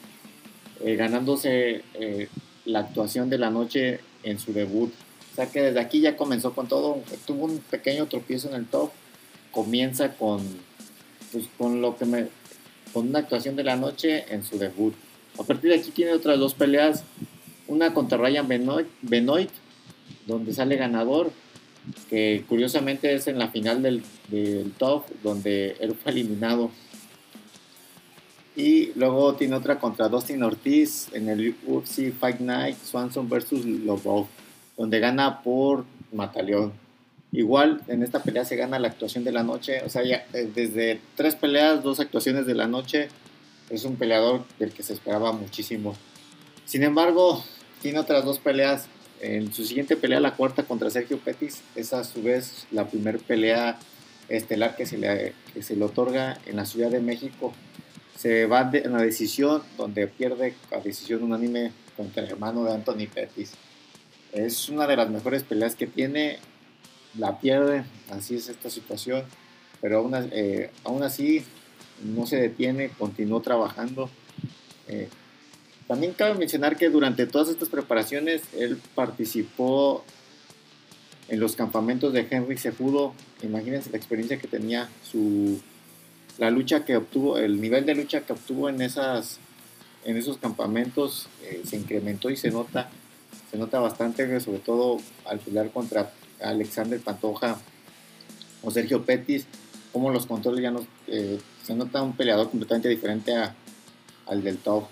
eh, 0.83 0.95
ganándose 0.95 1.83
eh, 1.93 2.27
la 2.71 2.79
actuación 2.79 3.29
de 3.29 3.37
la 3.37 3.49
noche 3.49 3.99
en 4.23 4.39
su 4.39 4.53
debut. 4.53 4.91
O 5.31 5.35
sea 5.35 5.47
que 5.47 5.61
desde 5.61 5.79
aquí 5.79 6.01
ya 6.01 6.17
comenzó 6.17 6.53
con 6.53 6.67
todo, 6.67 7.01
tuvo 7.25 7.45
un 7.45 7.59
pequeño 7.59 8.07
tropiezo 8.07 8.49
en 8.49 8.55
el 8.55 8.65
top, 8.65 8.91
comienza 9.51 10.13
con, 10.15 10.41
pues, 11.31 11.45
con 11.57 11.81
lo 11.81 11.97
que 11.97 12.05
me, 12.05 12.27
con 12.93 13.09
una 13.09 13.19
actuación 13.19 13.55
de 13.55 13.63
la 13.63 13.75
noche 13.75 14.25
en 14.33 14.43
su 14.43 14.57
debut. 14.57 14.93
A 15.39 15.43
partir 15.43 15.71
de 15.71 15.77
aquí 15.77 15.91
tiene 15.91 16.13
otras 16.13 16.37
dos 16.37 16.53
peleas, 16.53 17.03
una 17.67 17.93
contra 17.93 18.17
Ryan 18.17 18.47
Benoit, 18.47 18.87
Benoit 19.01 19.49
donde 20.27 20.53
sale 20.53 20.75
ganador, 20.75 21.31
que 22.09 22.43
curiosamente 22.47 23.13
es 23.13 23.27
en 23.27 23.39
la 23.39 23.47
final 23.49 23.81
del, 23.81 24.03
del 24.29 24.71
top, 24.73 25.05
donde 25.23 25.77
él 25.79 25.95
fue 25.95 26.11
eliminado 26.11 26.71
y 28.61 28.91
luego 28.95 29.33
tiene 29.33 29.55
otra 29.55 29.79
contra 29.79 30.07
Dustin 30.07 30.43
Ortiz 30.43 31.07
en 31.13 31.29
el 31.29 31.55
UFC 31.65 32.13
Fight 32.13 32.39
Night 32.39 32.77
Swanson 32.77 33.27
vs. 33.27 33.65
Lobov, 33.65 34.27
donde 34.77 34.99
gana 34.99 35.41
por 35.41 35.83
Mataleón. 36.11 36.71
Igual 37.31 37.81
en 37.87 38.03
esta 38.03 38.21
pelea 38.21 38.45
se 38.45 38.55
gana 38.55 38.77
la 38.77 38.89
actuación 38.89 39.23
de 39.23 39.31
la 39.31 39.41
noche, 39.41 39.81
o 39.83 39.89
sea, 39.89 40.03
ya, 40.03 40.27
eh, 40.33 40.47
desde 40.53 41.01
tres 41.15 41.33
peleas, 41.33 41.81
dos 41.81 41.99
actuaciones 41.99 42.45
de 42.45 42.53
la 42.53 42.67
noche, 42.67 43.07
es 43.71 43.83
un 43.83 43.95
peleador 43.95 44.43
del 44.59 44.71
que 44.71 44.83
se 44.83 44.93
esperaba 44.93 45.31
muchísimo. 45.31 45.95
Sin 46.65 46.83
embargo, 46.83 47.43
tiene 47.81 47.97
otras 47.97 48.23
dos 48.25 48.37
peleas. 48.37 48.85
En 49.21 49.51
su 49.53 49.65
siguiente 49.65 49.95
pelea, 49.95 50.19
la 50.19 50.35
cuarta 50.35 50.63
contra 50.63 50.91
Sergio 50.91 51.17
Pettis, 51.17 51.63
es 51.75 51.93
a 51.93 52.03
su 52.03 52.21
vez 52.21 52.67
la 52.71 52.87
primera 52.87 53.17
pelea 53.17 53.79
estelar 54.29 54.75
que 54.75 54.85
se, 54.85 54.99
le, 54.99 55.33
que 55.53 55.63
se 55.63 55.75
le 55.75 55.83
otorga 55.83 56.37
en 56.45 56.57
la 56.57 56.65
Ciudad 56.65 56.91
de 56.91 56.99
México 56.99 57.53
se 58.21 58.45
va 58.45 58.69
en 58.71 58.93
la 58.93 59.01
decisión 59.01 59.63
donde 59.77 60.05
pierde 60.05 60.53
a 60.71 60.77
decisión 60.77 61.23
unánime 61.23 61.71
contra 61.97 62.21
el 62.21 62.29
hermano 62.29 62.63
de 62.63 62.73
Anthony 62.73 63.07
Pettis. 63.11 63.53
Es 64.31 64.69
una 64.69 64.85
de 64.85 64.95
las 64.95 65.09
mejores 65.09 65.41
peleas 65.41 65.73
que 65.73 65.87
tiene, 65.87 66.37
la 67.17 67.39
pierde, 67.39 67.83
así 68.11 68.35
es 68.35 68.47
esta 68.47 68.69
situación, 68.69 69.23
pero 69.81 69.97
aún, 69.97 70.13
eh, 70.31 70.69
aún 70.83 71.01
así 71.01 71.43
no 72.03 72.27
se 72.27 72.35
detiene, 72.35 72.89
continuó 72.89 73.41
trabajando. 73.41 74.07
Eh, 74.87 75.09
también 75.87 76.13
cabe 76.13 76.35
mencionar 76.35 76.77
que 76.77 76.91
durante 76.91 77.25
todas 77.25 77.49
estas 77.49 77.69
preparaciones 77.69 78.43
él 78.55 78.79
participó 78.93 80.05
en 81.27 81.39
los 81.39 81.55
campamentos 81.55 82.13
de 82.13 82.27
Henry 82.29 82.57
Cejudo. 82.59 83.15
Imagínense 83.41 83.89
la 83.89 83.97
experiencia 83.97 84.37
que 84.37 84.47
tenía 84.47 84.89
su 85.03 85.59
la 86.37 86.49
lucha 86.49 86.85
que 86.85 86.97
obtuvo, 86.97 87.37
el 87.37 87.61
nivel 87.61 87.85
de 87.85 87.95
lucha 87.95 88.21
que 88.21 88.33
obtuvo 88.33 88.69
en, 88.69 88.81
esas, 88.81 89.39
en 90.05 90.17
esos 90.17 90.37
campamentos 90.37 91.27
eh, 91.43 91.61
se 91.65 91.77
incrementó 91.77 92.29
y 92.29 92.37
se 92.37 92.51
nota, 92.51 92.89
se 93.49 93.57
nota 93.57 93.79
bastante, 93.79 94.39
sobre 94.39 94.59
todo 94.59 94.99
al 95.25 95.39
pelear 95.39 95.69
contra 95.71 96.11
Alexander 96.41 96.99
Pantoja 96.99 97.59
o 98.63 98.71
Sergio 98.71 99.03
Pettis, 99.03 99.45
como 99.91 100.09
los 100.09 100.25
controles 100.25 100.63
ya 100.63 100.71
no, 100.71 100.85
eh, 101.07 101.39
se 101.63 101.75
nota 101.75 102.01
un 102.01 102.15
peleador 102.15 102.49
completamente 102.49 102.89
diferente 102.89 103.33
al 104.25 104.43
del 104.43 104.57
top. 104.57 104.85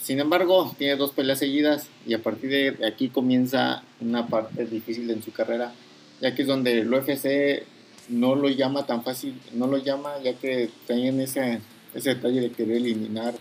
Sin 0.00 0.20
embargo, 0.20 0.72
tiene 0.78 0.96
dos 0.96 1.10
peleas 1.10 1.38
seguidas 1.38 1.88
y 2.06 2.14
a 2.14 2.22
partir 2.22 2.50
de 2.50 2.86
aquí 2.86 3.08
comienza 3.08 3.82
una 4.00 4.26
parte 4.28 4.64
difícil 4.66 5.10
en 5.10 5.22
su 5.22 5.32
carrera, 5.32 5.72
ya 6.20 6.34
que 6.34 6.42
es 6.42 6.48
donde 6.48 6.80
el 6.80 6.92
UFC 6.92 7.64
no 8.08 8.34
lo 8.34 8.48
llama 8.48 8.86
tan 8.86 9.02
fácil, 9.02 9.40
no 9.52 9.66
lo 9.66 9.78
llama 9.78 10.18
ya 10.22 10.34
que 10.34 10.70
tienen 10.86 11.20
ese, 11.20 11.60
ese 11.94 12.14
detalle 12.14 12.40
de 12.40 12.50
querer 12.50 12.76
eliminar 12.76 13.34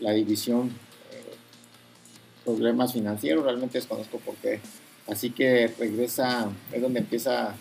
la 0.00 0.12
división, 0.12 0.68
eh, 1.12 1.34
problemas 2.44 2.92
financieros, 2.92 3.44
realmente 3.44 3.78
desconozco 3.78 4.18
por 4.18 4.34
qué. 4.36 4.60
Así 5.06 5.30
que 5.30 5.68
regresa, 5.78 6.50
es 6.72 6.82
donde 6.82 7.00
empieza 7.00 7.54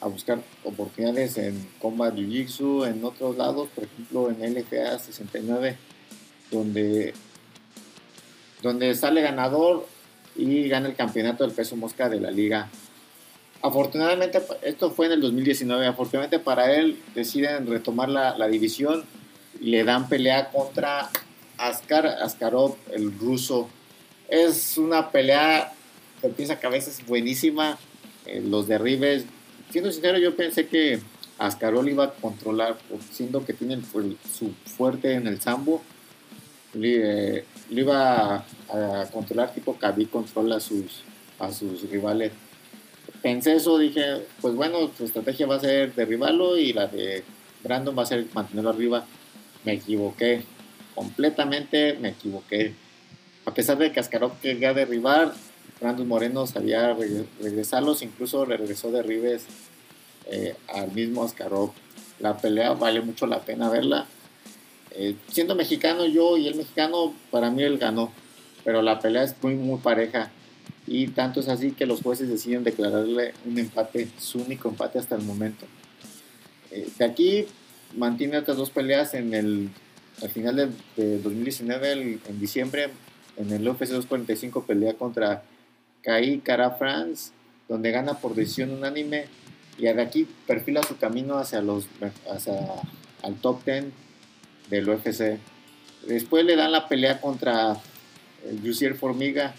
a 0.00 0.06
buscar 0.06 0.42
oportunidades 0.64 1.36
en 1.38 1.68
Combat 1.80 2.14
Jiu-Jitsu, 2.14 2.86
en 2.86 3.04
otros 3.04 3.36
lados, 3.36 3.68
por 3.74 3.84
ejemplo 3.84 4.30
en 4.30 4.54
LFA 4.54 4.98
69, 4.98 5.76
donde, 6.50 7.12
donde 8.62 8.94
sale 8.94 9.20
ganador 9.20 9.86
y 10.36 10.68
gana 10.68 10.88
el 10.88 10.94
campeonato 10.94 11.44
del 11.44 11.54
peso 11.54 11.76
mosca 11.76 12.08
de 12.08 12.20
la 12.20 12.30
liga 12.30 12.68
Afortunadamente, 13.62 14.40
esto 14.62 14.90
fue 14.90 15.06
en 15.06 15.12
el 15.12 15.20
2019, 15.20 15.86
afortunadamente 15.86 16.38
para 16.38 16.74
él 16.74 16.98
deciden 17.14 17.66
retomar 17.66 18.08
la, 18.08 18.48
división 18.48 19.04
y 19.60 19.66
le 19.70 19.84
dan 19.84 20.08
pelea 20.08 20.50
contra 20.50 21.10
Askar 21.58 22.06
Askarov, 22.06 22.76
el 22.92 23.18
ruso. 23.18 23.68
Es 24.28 24.78
una 24.78 25.10
pelea 25.10 25.72
que 26.20 26.28
empieza 26.28 26.58
a 26.62 26.68
veces 26.70 27.04
buenísima, 27.06 27.78
eh, 28.24 28.40
los 28.42 28.66
derribes. 28.66 29.26
Siendo 29.70 29.92
sincero, 29.92 30.16
yo 30.18 30.34
pensé 30.36 30.66
que 30.66 31.00
Askarov 31.36 31.86
iba 31.86 32.04
a 32.04 32.12
controlar, 32.14 32.78
siendo 33.10 33.44
que 33.44 33.52
tiene 33.52 33.78
su 33.84 34.52
fuerte 34.64 35.12
en 35.14 35.26
el 35.26 35.38
sambo, 35.38 35.82
le, 36.72 37.44
iba 37.68 38.36
a, 38.36 38.44
a, 38.72 39.06
controlar 39.10 39.52
tipo 39.52 39.76
Khabib 39.76 40.08
controla 40.08 40.60
sus, 40.60 41.02
a 41.38 41.52
sus 41.52 41.82
rivales 41.90 42.32
pensé 43.22 43.54
eso, 43.54 43.78
dije, 43.78 44.26
pues 44.40 44.54
bueno, 44.54 44.90
su 44.96 45.04
estrategia 45.04 45.46
va 45.46 45.56
a 45.56 45.60
ser 45.60 45.94
derribarlo 45.94 46.56
y 46.56 46.72
la 46.72 46.86
de 46.86 47.22
Brandon 47.62 47.96
va 47.96 48.02
a 48.02 48.06
ser 48.06 48.26
mantenerlo 48.34 48.70
arriba. 48.70 49.04
Me 49.64 49.74
equivoqué, 49.74 50.42
completamente 50.94 51.96
me 52.00 52.10
equivoqué. 52.10 52.74
A 53.46 53.54
pesar 53.54 53.78
de 53.78 53.92
que 53.92 54.00
Askarov 54.00 54.38
quería 54.40 54.72
derribar, 54.74 55.34
Brandon 55.80 56.06
Moreno 56.06 56.46
sabía 56.46 56.94
regresarlos, 57.40 58.02
incluso 58.02 58.44
le 58.46 58.56
regresó 58.56 58.90
derribes 58.90 59.46
eh, 60.26 60.54
al 60.68 60.92
mismo 60.92 61.24
Askarov. 61.24 61.72
La 62.18 62.36
pelea 62.36 62.72
vale 62.72 63.00
mucho 63.00 63.26
la 63.26 63.40
pena 63.40 63.70
verla. 63.70 64.06
Eh, 64.92 65.14
siendo 65.30 65.54
mexicano 65.54 66.04
yo 66.06 66.36
y 66.36 66.48
el 66.48 66.54
mexicano, 66.54 67.14
para 67.30 67.50
mí 67.50 67.62
él 67.62 67.78
ganó, 67.78 68.12
pero 68.64 68.82
la 68.82 68.98
pelea 68.98 69.22
es 69.22 69.34
muy, 69.42 69.54
muy 69.54 69.78
pareja 69.78 70.30
y 70.86 71.08
tanto 71.08 71.40
es 71.40 71.48
así 71.48 71.72
que 71.72 71.86
los 71.86 72.02
jueces 72.02 72.28
deciden 72.28 72.64
declararle 72.64 73.34
un 73.46 73.58
empate, 73.58 74.08
su 74.18 74.40
único 74.40 74.68
empate 74.68 74.98
hasta 74.98 75.14
el 75.14 75.22
momento. 75.22 75.66
Eh, 76.70 76.88
de 76.98 77.04
aquí 77.04 77.46
mantiene 77.96 78.38
otras 78.38 78.56
dos 78.56 78.70
peleas 78.70 79.14
en 79.14 79.34
el 79.34 79.70
al 80.22 80.30
final 80.30 80.70
de, 80.96 81.18
2019, 81.18 82.20
en 82.26 82.40
diciembre, 82.40 82.90
en 83.36 83.52
el 83.52 83.66
UFC 83.66 83.88
245 83.88 84.64
pelea 84.64 84.94
contra 84.94 85.42
Kai 86.02 86.40
Cara 86.40 86.72
France, 86.72 87.32
donde 87.68 87.90
gana 87.90 88.14
por 88.14 88.34
decisión 88.34 88.70
unánime 88.70 89.26
y 89.78 89.82
de 89.82 90.02
aquí 90.02 90.28
perfila 90.46 90.82
su 90.82 90.98
camino 90.98 91.38
hacia 91.38 91.62
los 91.62 91.86
hacia 92.30 92.54
al 93.22 93.34
top 93.36 93.64
10 93.64 93.86
del 94.68 94.88
UFC. 94.88 95.38
Después 96.06 96.44
le 96.44 96.56
dan 96.56 96.72
la 96.72 96.88
pelea 96.88 97.20
contra 97.20 97.76
Jussier 98.62 98.94
Formiga. 98.94 99.54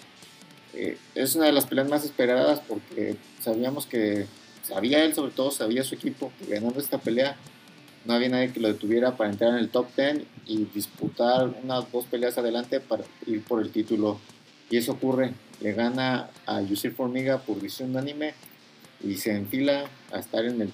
Eh, 0.74 0.98
es 1.16 1.36
una 1.36 1.46
de 1.46 1.52
las 1.52 1.66
peleas 1.66 1.90
más 1.90 2.06
esperadas 2.06 2.62
porque 2.68 3.18
sabíamos 3.42 3.86
que 3.86 4.26
sabía 4.64 5.04
él, 5.04 5.14
sobre 5.14 5.32
todo 5.32 5.52
sabía 5.52 5.84
su 5.84 5.96
equipo, 5.96 6.32
que 6.40 6.54
ganando 6.54 6.80
esta 6.80 6.98
pelea 6.98 7.36
no 8.06 8.14
había 8.14 8.30
nadie 8.30 8.52
que 8.52 8.60
lo 8.60 8.68
detuviera 8.68 9.16
para 9.16 9.30
entrar 9.30 9.52
en 9.52 9.58
el 9.58 9.70
top 9.70 9.88
10 9.96 10.24
y 10.48 10.66
disputar 10.74 11.54
unas 11.64 11.92
dos 11.92 12.06
peleas 12.06 12.38
adelante 12.38 12.80
para 12.80 13.04
ir 13.28 13.44
por 13.44 13.62
el 13.62 13.72
título. 13.72 14.20
Y 14.70 14.78
eso 14.78 14.94
ocurre, 14.94 15.34
le 15.60 15.74
gana 15.74 16.30
a 16.46 16.62
Yusir 16.62 16.94
Formiga 16.94 17.40
por 17.40 17.60
visión 17.60 17.92
unánime 17.92 18.34
y 19.04 19.16
se 19.16 19.36
enfila 19.36 19.86
a 20.12 20.20
estar 20.20 20.46
en 20.46 20.62
el 20.62 20.74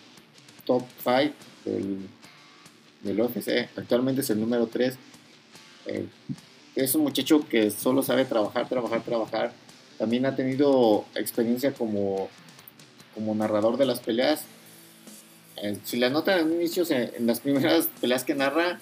top 0.66 0.84
5 1.04 1.34
del, 1.66 2.08
del. 3.04 3.70
Actualmente 3.76 4.22
es 4.22 4.30
el 4.30 4.40
número 4.40 4.68
3. 4.68 4.98
Eh, 5.88 6.06
es 6.76 6.96
un 6.96 7.02
muchacho 7.02 7.46
que 7.50 7.72
solo 7.72 8.04
sabe 8.04 8.26
trabajar, 8.26 8.70
trabajar, 8.70 9.02
trabajar. 9.04 9.54
También 9.98 10.26
ha 10.26 10.36
tenido 10.36 11.06
experiencia 11.16 11.74
como, 11.74 12.30
como 13.16 13.34
narrador 13.36 13.78
de 13.78 13.86
las 13.86 14.00
peleas. 14.00 14.44
Eh, 15.58 15.78
si 15.84 15.98
la 15.98 16.10
nota 16.10 16.40
en 16.40 16.54
inicios, 16.54 16.92
en 16.92 17.26
las 17.26 17.40
primeras 17.40 17.88
peleas 18.00 18.24
que 18.24 18.36
narra, 18.36 18.80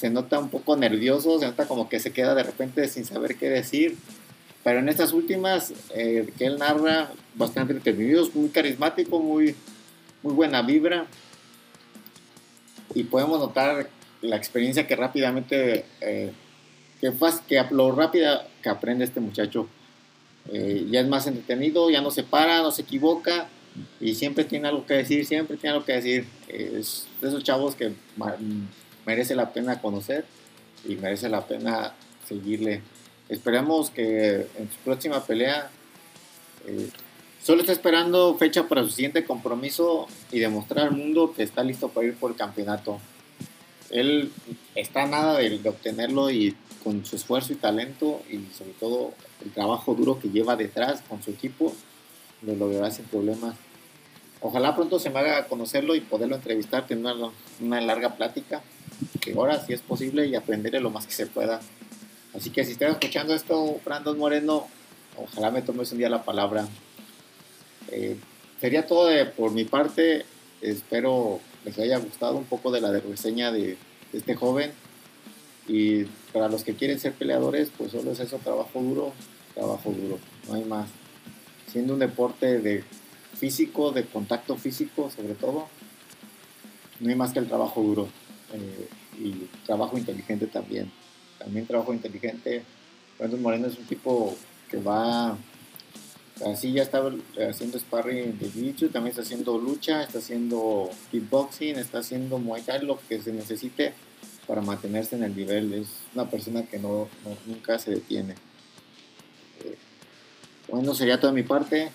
se 0.00 0.08
nota 0.08 0.38
un 0.38 0.48
poco 0.48 0.76
nervioso, 0.76 1.38
se 1.38 1.46
nota 1.46 1.66
como 1.66 1.88
que 1.88 2.00
se 2.00 2.12
queda 2.12 2.34
de 2.34 2.42
repente 2.42 2.88
sin 2.88 3.04
saber 3.04 3.36
qué 3.36 3.50
decir. 3.50 3.98
Pero 4.62 4.78
en 4.78 4.88
estas 4.88 5.12
últimas, 5.12 5.72
eh, 5.94 6.32
que 6.38 6.46
él 6.46 6.58
narra, 6.58 7.10
bastante 7.34 7.72
entretenido, 7.72 8.28
muy 8.34 8.48
carismático, 8.50 9.20
muy, 9.20 9.54
muy 10.22 10.34
buena 10.34 10.62
vibra. 10.62 11.06
Y 12.94 13.04
podemos 13.04 13.40
notar 13.40 13.88
la 14.22 14.36
experiencia 14.36 14.86
que 14.86 14.96
rápidamente 14.96 15.84
eh, 16.00 16.32
que, 17.00 17.12
que 17.46 17.64
lo 17.70 17.92
rápida 17.92 18.46
que 18.62 18.68
aprende 18.68 19.04
este 19.04 19.20
muchacho. 19.20 19.68
Eh, 20.48 20.86
ya 20.90 21.00
es 21.00 21.08
más 21.08 21.26
entretenido, 21.26 21.90
ya 21.90 22.00
no 22.00 22.10
se 22.10 22.22
para, 22.22 22.62
no 22.62 22.70
se 22.70 22.82
equivoca 22.82 23.48
y 24.00 24.14
siempre 24.14 24.44
tiene 24.44 24.68
algo 24.68 24.86
que 24.86 24.94
decir, 24.94 25.24
siempre 25.26 25.56
tiene 25.56 25.74
algo 25.74 25.84
que 25.84 25.92
decir. 25.92 26.26
es 26.48 27.06
de 27.20 27.28
esos 27.28 27.44
chavos 27.44 27.74
que 27.74 27.92
merece 29.06 29.34
la 29.34 29.52
pena 29.52 29.80
conocer 29.80 30.24
y 30.88 30.96
merece 30.96 31.28
la 31.28 31.46
pena 31.46 31.94
seguirle. 32.26 32.82
Esperemos 33.28 33.90
que 33.90 34.46
en 34.58 34.70
su 34.70 34.78
próxima 34.84 35.24
pelea 35.24 35.70
eh, 36.66 36.88
solo 37.42 37.60
está 37.60 37.72
esperando 37.72 38.36
fecha 38.36 38.66
para 38.66 38.82
su 38.82 38.90
siguiente 38.90 39.24
compromiso 39.24 40.08
y 40.32 40.40
demostrar 40.40 40.88
al 40.88 40.96
mundo 40.96 41.32
que 41.34 41.42
está 41.42 41.62
listo 41.62 41.88
para 41.88 42.08
ir 42.08 42.14
por 42.14 42.32
el 42.32 42.36
campeonato. 42.36 43.00
Él 43.90 44.32
está 44.74 45.06
nada 45.06 45.38
de 45.38 45.68
obtenerlo 45.68 46.30
y 46.30 46.56
con 46.82 47.04
su 47.04 47.16
esfuerzo 47.16 47.52
y 47.52 47.56
talento 47.56 48.22
y 48.30 48.38
sobre 48.56 48.72
todo 48.72 49.12
el 49.44 49.52
trabajo 49.52 49.94
duro 49.94 50.18
que 50.18 50.28
lleva 50.28 50.56
detrás 50.56 51.02
con 51.08 51.22
su 51.22 51.30
equipo, 51.30 51.74
lo 52.42 52.54
logrará 52.54 52.90
sin 52.90 53.04
problemas. 53.06 53.54
Ojalá 54.40 54.74
pronto 54.74 54.98
se 54.98 55.10
me 55.10 55.18
haga 55.18 55.46
conocerlo 55.48 55.94
y 55.94 56.00
poderlo 56.00 56.36
entrevistar, 56.36 56.86
tener 56.86 57.14
una, 57.60 57.80
larga 57.80 58.16
plática, 58.16 58.62
que 59.20 59.32
ahora 59.32 59.64
sí 59.64 59.74
es 59.74 59.82
posible 59.82 60.26
y 60.26 60.34
aprenderle 60.34 60.80
lo 60.80 60.90
más 60.90 61.06
que 61.06 61.12
se 61.12 61.26
pueda. 61.26 61.60
Así 62.34 62.50
que 62.50 62.64
si 62.64 62.72
estás 62.72 62.92
escuchando 62.92 63.34
esto, 63.34 63.80
Brandon 63.84 64.18
Moreno, 64.18 64.66
ojalá 65.16 65.50
me 65.50 65.60
tomes 65.60 65.92
un 65.92 65.98
día 65.98 66.08
la 66.08 66.22
palabra. 66.22 66.66
Eh, 67.88 68.16
sería 68.60 68.86
todo 68.86 69.10
por 69.32 69.50
mi 69.52 69.64
parte. 69.64 70.24
Espero 70.62 71.40
les 71.64 71.78
haya 71.78 71.98
gustado 71.98 72.36
un 72.36 72.44
poco 72.44 72.70
de 72.70 72.80
la 72.80 72.92
reseña 72.92 73.52
de, 73.52 73.76
de 74.12 74.18
este 74.18 74.34
joven. 74.34 74.72
Y 75.68 76.04
para 76.32 76.48
los 76.48 76.64
que 76.64 76.74
quieren 76.74 76.98
ser 76.98 77.12
peleadores, 77.12 77.70
pues 77.76 77.92
solo 77.92 78.12
es 78.12 78.20
eso, 78.20 78.38
trabajo 78.38 78.80
duro, 78.80 79.12
trabajo 79.54 79.90
duro, 79.90 80.18
no 80.48 80.54
hay 80.54 80.64
más. 80.64 80.88
Siendo 81.70 81.94
un 81.94 82.00
deporte 82.00 82.58
de 82.58 82.84
físico, 83.36 83.92
de 83.92 84.04
contacto 84.04 84.56
físico 84.56 85.10
sobre 85.10 85.34
todo, 85.34 85.68
no 87.00 87.08
hay 87.08 87.14
más 87.14 87.32
que 87.32 87.38
el 87.38 87.48
trabajo 87.48 87.82
duro 87.82 88.08
eh, 88.52 88.88
y 89.18 89.32
trabajo 89.64 89.96
inteligente 89.96 90.46
también. 90.46 90.90
También 91.38 91.66
trabajo 91.66 91.94
inteligente. 91.94 92.62
Brandon 93.18 93.40
Moreno 93.40 93.66
es 93.66 93.78
un 93.78 93.86
tipo 93.86 94.36
que 94.70 94.76
va, 94.78 95.36
así 96.46 96.72
ya 96.72 96.82
está 96.82 97.02
haciendo 97.48 97.78
sparring 97.78 98.38
de 98.38 98.50
jiu 98.50 98.88
también 98.88 99.08
está 99.10 99.22
haciendo 99.22 99.58
lucha, 99.58 100.02
está 100.02 100.18
haciendo 100.18 100.90
kickboxing, 101.10 101.76
está 101.76 101.98
haciendo 101.98 102.38
muay 102.38 102.62
thai, 102.62 102.84
lo 102.84 102.98
que 103.08 103.20
se 103.20 103.32
necesite 103.32 103.94
para 104.50 104.62
mantenerse 104.62 105.14
en 105.14 105.22
el 105.22 105.36
nivel. 105.36 105.72
Es 105.74 105.86
una 106.12 106.28
persona 106.28 106.64
que 106.64 106.76
no, 106.76 107.06
nunca 107.46 107.78
se 107.78 107.92
detiene. 107.92 108.34
Eh, 109.64 109.76
bueno, 110.66 110.92
sería 110.92 111.20
toda 111.20 111.32
mi 111.32 111.44
parte. 111.44 111.92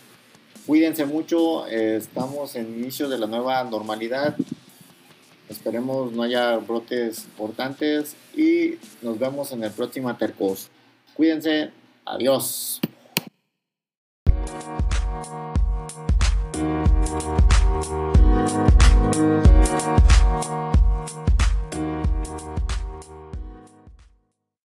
Cuídense 0.66 1.06
mucho, 1.06 1.68
eh, 1.68 1.98
estamos 1.98 2.56
en 2.56 2.74
inicio 2.80 3.10
de 3.10 3.18
la 3.18 3.28
nueva 3.28 3.62
normalidad. 3.66 4.38
Esperemos 5.50 6.14
no 6.14 6.24
haya 6.24 6.56
brotes 6.56 7.26
importantes 7.26 8.16
y 8.38 8.76
nos 9.02 9.20
vemos 9.20 9.52
en 9.52 9.62
el 9.66 9.72
próximo 9.72 10.08
Atercos. 10.08 10.70
Cuídense, 11.14 11.72
adiós. 12.06 12.80